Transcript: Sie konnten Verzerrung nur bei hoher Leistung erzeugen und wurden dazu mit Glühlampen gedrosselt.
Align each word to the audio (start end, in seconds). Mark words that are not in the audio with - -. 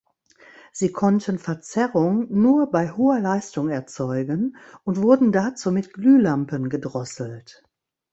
Sie 0.71 0.91
konnten 0.91 1.37
Verzerrung 1.37 2.25
nur 2.33 2.71
bei 2.71 2.89
hoher 2.93 3.19
Leistung 3.19 3.69
erzeugen 3.69 4.57
und 4.83 4.97
wurden 4.97 5.31
dazu 5.31 5.71
mit 5.71 5.93
Glühlampen 5.93 6.69
gedrosselt. 6.69 7.63